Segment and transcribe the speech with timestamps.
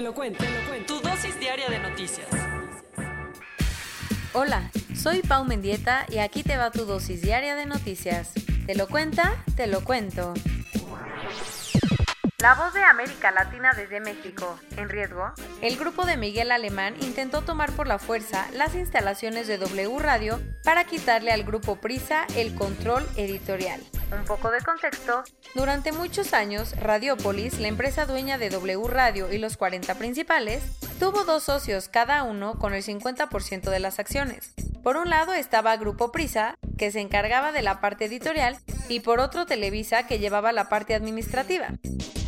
[0.00, 0.94] Te lo cuento, te lo cuento.
[0.94, 2.26] Tu dosis diaria de noticias.
[4.32, 8.32] Hola, soy Pau Mendieta y aquí te va tu dosis diaria de noticias.
[8.66, 9.44] ¿Te lo cuenta?
[9.56, 10.32] Te lo cuento.
[12.38, 15.34] La voz de América Latina desde México, en riesgo.
[15.60, 20.40] El grupo de Miguel Alemán intentó tomar por la fuerza las instalaciones de W Radio
[20.64, 23.82] para quitarle al grupo Prisa el control editorial.
[24.12, 25.22] Un poco de contexto.
[25.54, 30.62] Durante muchos años, Radiopolis, la empresa dueña de W Radio y los 40 principales,
[30.98, 34.52] tuvo dos socios cada uno con el 50% de las acciones.
[34.82, 39.20] Por un lado estaba Grupo Prisa, que se encargaba de la parte editorial, y por
[39.20, 41.68] otro Televisa, que llevaba la parte administrativa.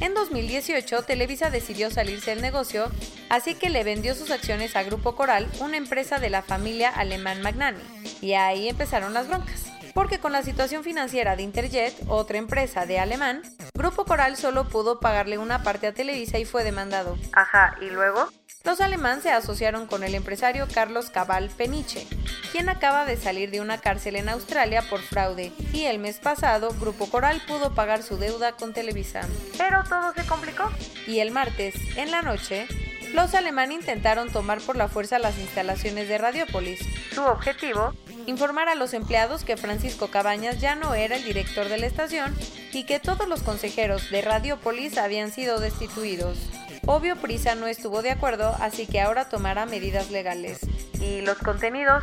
[0.00, 2.90] En 2018, Televisa decidió salirse del negocio,
[3.28, 7.42] así que le vendió sus acciones a Grupo Coral, una empresa de la familia alemán
[7.42, 7.80] Magnani.
[8.20, 9.70] Y ahí empezaron las broncas.
[10.00, 13.42] Porque con la situación financiera de Interjet, otra empresa de alemán,
[13.74, 17.18] Grupo Coral solo pudo pagarle una parte a Televisa y fue demandado.
[17.34, 18.30] Ajá, ¿y luego?
[18.64, 22.06] Los alemanes se asociaron con el empresario Carlos Cabal Peniche,
[22.50, 26.74] quien acaba de salir de una cárcel en Australia por fraude, y el mes pasado
[26.80, 29.28] Grupo Coral pudo pagar su deuda con Televisa.
[29.58, 30.70] Pero todo se complicó.
[31.06, 32.66] Y el martes, en la noche,
[33.12, 36.80] los alemanes intentaron tomar por la fuerza las instalaciones de Radiopolis.
[37.12, 37.92] Su objetivo,
[38.26, 42.36] informar a los empleados que Francisco Cabañas ya no era el director de la estación
[42.72, 46.38] y que todos los consejeros de Radiopolis habían sido destituidos.
[46.86, 50.60] Obvio Prisa no estuvo de acuerdo, así que ahora tomará medidas legales.
[51.00, 52.02] ¿Y los contenidos?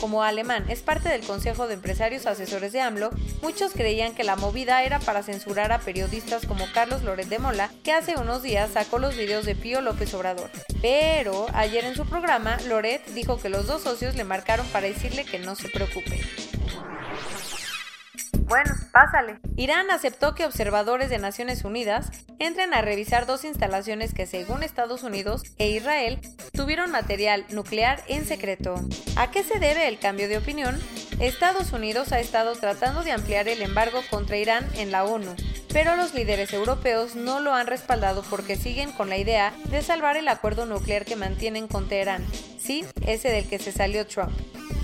[0.00, 3.10] Como Alemán es parte del Consejo de Empresarios Asesores de AMLO,
[3.42, 7.70] muchos creían que la movida era para censurar a periodistas como Carlos Loret de Mola,
[7.82, 10.50] que hace unos días sacó los videos de Pío López Obrador.
[10.82, 15.24] Pero ayer en su programa, Loret dijo que los dos socios le marcaron para decirle
[15.24, 16.20] que no se preocupe.
[18.46, 19.38] Bueno, pásale.
[19.56, 25.02] Irán aceptó que observadores de Naciones Unidas entren a revisar dos instalaciones que según Estados
[25.02, 26.20] Unidos e Israel
[26.52, 28.74] tuvieron material nuclear en secreto.
[29.16, 30.78] ¿A qué se debe el cambio de opinión?
[31.20, 35.34] Estados Unidos ha estado tratando de ampliar el embargo contra Irán en la ONU,
[35.72, 40.16] pero los líderes europeos no lo han respaldado porque siguen con la idea de salvar
[40.16, 42.26] el acuerdo nuclear que mantienen con Teherán,
[42.58, 44.32] sí, ese del que se salió Trump.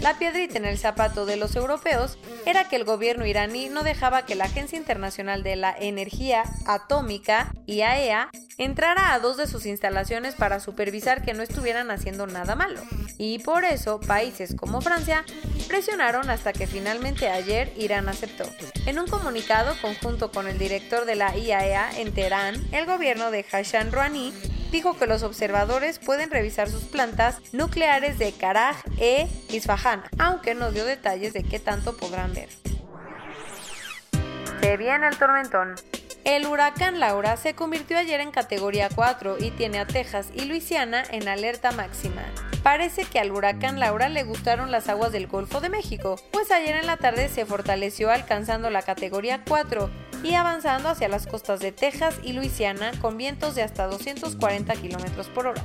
[0.00, 2.16] La piedrita en el zapato de los europeos
[2.46, 7.52] era que el gobierno iraní no dejaba que la Agencia Internacional de la Energía Atómica,
[7.66, 12.56] IAEA, e entrara a dos de sus instalaciones para supervisar que no estuvieran haciendo nada
[12.56, 12.80] malo.
[13.18, 15.22] Y por eso países como Francia
[15.68, 18.44] presionaron hasta que finalmente ayer Irán aceptó.
[18.86, 23.30] En un comunicado conjunto con el director de la IAEA e en Teherán, el gobierno
[23.30, 24.32] de Hassan Rouhani
[24.70, 30.70] dijo que los observadores pueden revisar sus plantas nucleares de Karaj e Isfahan, aunque no
[30.70, 32.48] dio detalles de qué tanto podrán ver.
[34.60, 35.74] Se viene el tormentón.
[36.24, 41.02] El huracán Laura se convirtió ayer en categoría 4 y tiene a Texas y Luisiana
[41.10, 42.22] en alerta máxima.
[42.62, 46.76] Parece que al huracán Laura le gustaron las aguas del Golfo de México, pues ayer
[46.76, 49.90] en la tarde se fortaleció alcanzando la categoría 4
[50.22, 55.28] y avanzando hacia las costas de Texas y Luisiana con vientos de hasta 240 km
[55.34, 55.64] por hora.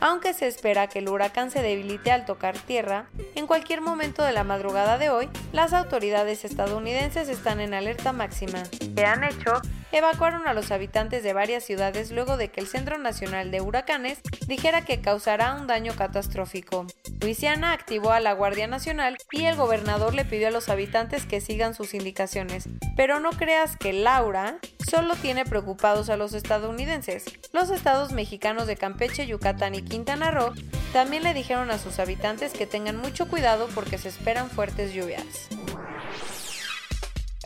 [0.00, 4.32] Aunque se espera que el huracán se debilite al tocar tierra, en cualquier momento de
[4.32, 8.62] la madrugada de hoy, las autoridades estadounidenses están en alerta máxima.
[8.94, 9.60] ¿Qué han hecho?
[9.96, 14.20] Evacuaron a los habitantes de varias ciudades luego de que el Centro Nacional de Huracanes
[14.46, 16.86] dijera que causará un daño catastrófico.
[17.22, 21.40] Luisiana activó a la Guardia Nacional y el gobernador le pidió a los habitantes que
[21.40, 22.68] sigan sus indicaciones.
[22.94, 27.24] Pero no creas que Laura solo tiene preocupados a los estadounidenses.
[27.54, 30.52] Los estados mexicanos de Campeche, Yucatán y Quintana Roo
[30.92, 35.48] también le dijeron a sus habitantes que tengan mucho cuidado porque se esperan fuertes lluvias.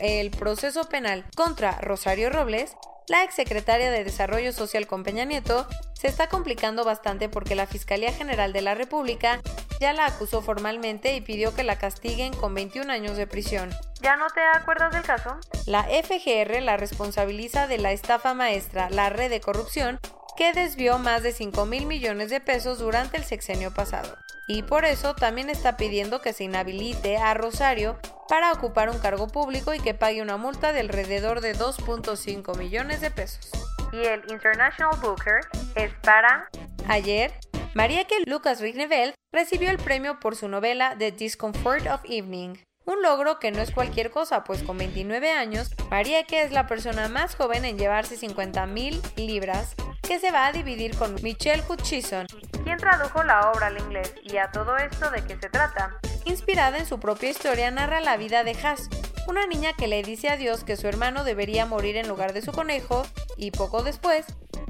[0.01, 2.75] El proceso penal contra Rosario Robles
[3.07, 8.13] la exsecretaria de Desarrollo Social con Peña Nieto se está complicando bastante porque la Fiscalía
[8.13, 9.41] General de la República
[9.79, 13.69] ya la acusó formalmente y pidió que la castiguen con 21 años de prisión.
[14.01, 15.35] ¿Ya no te acuerdas del caso?
[15.65, 19.99] La FGR la responsabiliza de la estafa maestra, la red de corrupción,
[20.37, 24.17] que desvió más de 5 mil millones de pesos durante el sexenio pasado.
[24.47, 27.97] y por eso también está pidiendo que se inhabilite a Rosario
[28.31, 33.01] para ocupar un cargo público y que pague una multa de alrededor de 2.5 millones
[33.01, 33.51] de pesos.
[33.91, 35.41] Y el International Booker
[35.75, 36.47] es para...
[36.87, 37.33] Ayer,
[37.73, 42.55] Marieke Lucas Rignevel recibió el premio por su novela The Discomfort of Evening.
[42.85, 47.09] Un logro que no es cualquier cosa, pues con 29 años, Marieke es la persona
[47.09, 52.27] más joven en llevarse 50.000 libras, que se va a dividir con Michelle Hutchison,
[52.63, 54.15] quien tradujo la obra al inglés.
[54.23, 55.99] Y a todo esto, ¿de qué se trata?
[56.25, 58.89] Inspirada en su propia historia, narra la vida de Haas,
[59.27, 62.41] una niña que le dice a Dios que su hermano debería morir en lugar de
[62.41, 63.03] su conejo,
[63.37, 64.25] y poco después,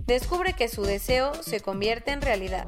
[0.06, 2.68] descubre que su deseo se convierte en realidad.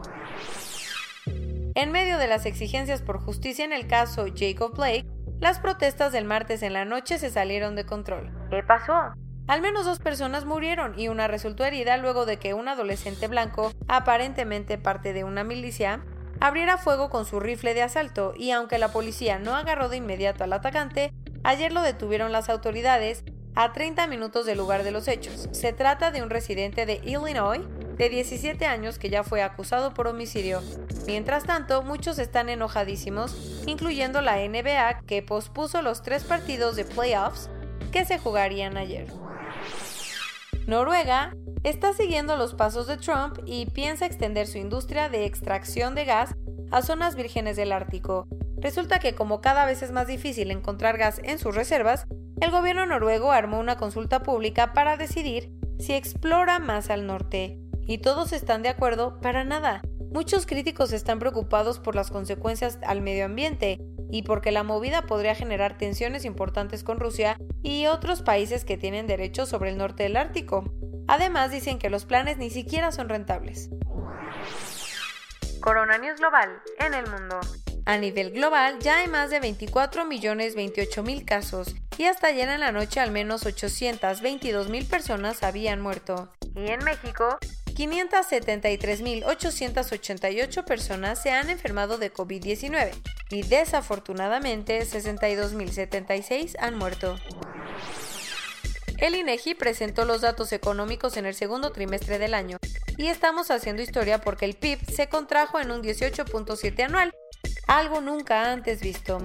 [1.75, 5.05] En medio de las exigencias por justicia en el caso Jacob Blake,
[5.39, 8.31] las protestas del martes en la noche se salieron de control.
[8.49, 9.13] ¿Qué pasó?
[9.47, 13.73] Al menos dos personas murieron y una resultó herida luego de que un adolescente blanco,
[13.87, 16.05] aparentemente parte de una milicia,
[16.43, 20.43] abriera fuego con su rifle de asalto y aunque la policía no agarró de inmediato
[20.43, 23.23] al atacante, ayer lo detuvieron las autoridades
[23.55, 25.47] a 30 minutos del lugar de los hechos.
[25.53, 27.61] Se trata de un residente de Illinois
[27.97, 30.61] de 17 años que ya fue acusado por homicidio.
[31.07, 37.49] Mientras tanto, muchos están enojadísimos, incluyendo la NBA que pospuso los tres partidos de playoffs
[37.93, 39.07] que se jugarían ayer.
[40.67, 46.05] Noruega está siguiendo los pasos de Trump y piensa extender su industria de extracción de
[46.05, 46.35] gas
[46.71, 48.27] a zonas vírgenes del Ártico.
[48.57, 52.05] Resulta que como cada vez es más difícil encontrar gas en sus reservas,
[52.39, 57.59] el gobierno noruego armó una consulta pública para decidir si explora más al norte.
[57.85, 59.81] Y todos están de acuerdo para nada.
[60.11, 63.79] Muchos críticos están preocupados por las consecuencias al medio ambiente
[64.13, 69.07] y porque la movida podría generar tensiones importantes con Rusia y otros países que tienen
[69.07, 70.71] derechos sobre el norte del Ártico.
[71.07, 73.71] Además dicen que los planes ni siquiera son rentables.
[75.61, 77.39] Corona News Global en el mundo.
[77.87, 82.47] A nivel global ya hay más de 24 millones 28 mil casos y hasta ayer
[82.49, 86.31] en la noche al menos 822 mil personas habían muerto.
[86.55, 87.39] Y en México,
[87.73, 92.91] 573.888 personas se han enfermado de COVID-19
[93.29, 97.17] y desafortunadamente 62.076 han muerto.
[98.97, 102.57] El INEGI presentó los datos económicos en el segundo trimestre del año
[102.97, 107.13] y estamos haciendo historia porque el PIB se contrajo en un 18.7 anual,
[107.67, 109.19] algo nunca antes visto.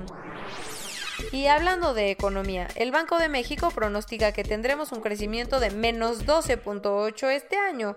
[1.33, 6.25] Y hablando de economía, el Banco de México pronostica que tendremos un crecimiento de menos
[6.25, 7.97] 12.8 este año,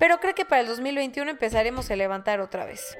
[0.00, 2.96] pero cree que para el 2021 empezaremos a levantar otra vez.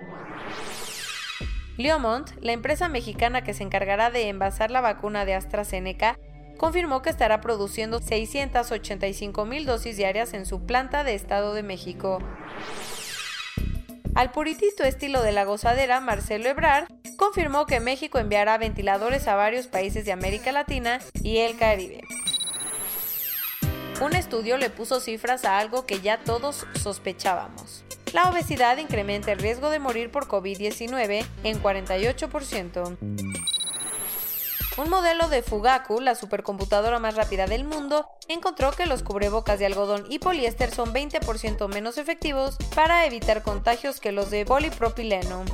[1.79, 6.19] Leomont, la empresa mexicana que se encargará de envasar la vacuna de AstraZeneca,
[6.58, 12.19] confirmó que estará produciendo 685 mil dosis diarias en su planta de Estado de México.
[14.14, 19.69] Al puritito estilo de la gozadera, Marcelo Ebrard confirmó que México enviará ventiladores a varios
[19.69, 22.02] países de América Latina y el Caribe.
[24.00, 27.85] Un estudio le puso cifras a algo que ya todos sospechábamos.
[28.14, 32.97] La obesidad incrementa el riesgo de morir por COVID-19 en 48%.
[34.79, 39.67] Un modelo de Fugaku, la supercomputadora más rápida del mundo, encontró que los cubrebocas de
[39.67, 45.44] algodón y poliéster son 20% menos efectivos para evitar contagios que los de polipropileno.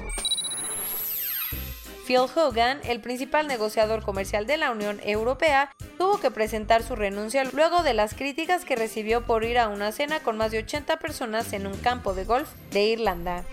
[2.06, 7.44] Phil Hogan, el principal negociador comercial de la Unión Europea, tuvo que presentar su renuncia
[7.44, 10.98] luego de las críticas que recibió por ir a una cena con más de 80
[10.98, 13.44] personas en un campo de golf de Irlanda.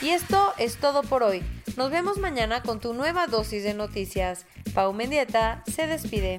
[0.00, 1.42] Y esto es todo por hoy.
[1.76, 4.46] Nos vemos mañana con tu nueva dosis de noticias.
[4.74, 6.38] Pau Mendieta se despide.